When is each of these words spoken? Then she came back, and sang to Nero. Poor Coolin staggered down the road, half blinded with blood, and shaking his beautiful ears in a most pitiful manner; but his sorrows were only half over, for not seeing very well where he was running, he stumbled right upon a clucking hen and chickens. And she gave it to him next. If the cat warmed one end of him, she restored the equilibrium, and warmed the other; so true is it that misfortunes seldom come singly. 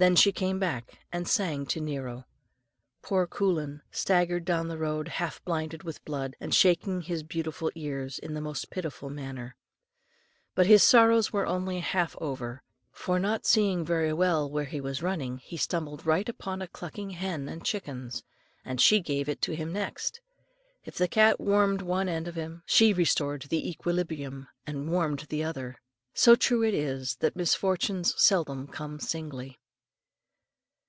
Then 0.00 0.14
she 0.14 0.30
came 0.30 0.60
back, 0.60 0.96
and 1.10 1.26
sang 1.26 1.66
to 1.66 1.80
Nero. 1.80 2.24
Poor 3.02 3.26
Coolin 3.26 3.82
staggered 3.90 4.44
down 4.44 4.68
the 4.68 4.78
road, 4.78 5.08
half 5.08 5.44
blinded 5.44 5.82
with 5.82 6.04
blood, 6.04 6.36
and 6.38 6.54
shaking 6.54 7.00
his 7.02 7.24
beautiful 7.24 7.72
ears 7.74 8.20
in 8.20 8.36
a 8.36 8.40
most 8.40 8.70
pitiful 8.70 9.10
manner; 9.10 9.56
but 10.54 10.66
his 10.68 10.84
sorrows 10.84 11.32
were 11.32 11.48
only 11.48 11.80
half 11.80 12.14
over, 12.20 12.62
for 12.92 13.18
not 13.18 13.44
seeing 13.44 13.84
very 13.84 14.12
well 14.12 14.48
where 14.48 14.66
he 14.66 14.80
was 14.80 15.02
running, 15.02 15.38
he 15.38 15.56
stumbled 15.56 16.06
right 16.06 16.28
upon 16.28 16.62
a 16.62 16.68
clucking 16.68 17.10
hen 17.10 17.48
and 17.48 17.64
chickens. 17.66 18.22
And 18.64 18.80
she 18.80 19.00
gave 19.00 19.28
it 19.28 19.42
to 19.42 19.56
him 19.56 19.72
next. 19.72 20.20
If 20.84 20.94
the 20.94 21.08
cat 21.08 21.40
warmed 21.40 21.82
one 21.82 22.08
end 22.08 22.28
of 22.28 22.36
him, 22.36 22.62
she 22.66 22.92
restored 22.92 23.42
the 23.50 23.68
equilibrium, 23.68 24.46
and 24.64 24.88
warmed 24.88 25.26
the 25.28 25.42
other; 25.42 25.80
so 26.14 26.36
true 26.36 26.62
is 26.62 27.14
it 27.14 27.18
that 27.18 27.34
misfortunes 27.34 28.14
seldom 28.16 28.68
come 28.68 29.00
singly. 29.00 29.58